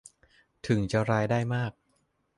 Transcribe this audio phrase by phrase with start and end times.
[0.67, 1.71] ถึงจะรายได้มาก